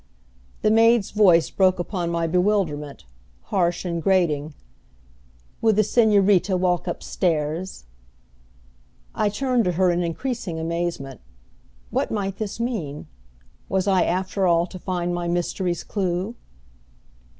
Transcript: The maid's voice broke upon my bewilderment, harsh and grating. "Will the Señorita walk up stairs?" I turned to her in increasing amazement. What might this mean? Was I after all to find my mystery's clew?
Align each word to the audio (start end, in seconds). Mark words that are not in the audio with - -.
The 0.63 0.71
maid's 0.71 1.11
voice 1.11 1.51
broke 1.51 1.77
upon 1.77 2.09
my 2.09 2.25
bewilderment, 2.25 3.05
harsh 3.43 3.85
and 3.85 4.01
grating. 4.01 4.55
"Will 5.61 5.73
the 5.73 5.83
Señorita 5.83 6.57
walk 6.57 6.87
up 6.87 7.03
stairs?" 7.03 7.83
I 9.13 9.29
turned 9.29 9.63
to 9.65 9.73
her 9.73 9.91
in 9.91 10.01
increasing 10.01 10.59
amazement. 10.59 11.21
What 11.91 12.09
might 12.09 12.37
this 12.37 12.59
mean? 12.59 13.09
Was 13.69 13.87
I 13.87 14.01
after 14.03 14.47
all 14.47 14.65
to 14.65 14.79
find 14.79 15.13
my 15.13 15.27
mystery's 15.27 15.83
clew? 15.83 16.33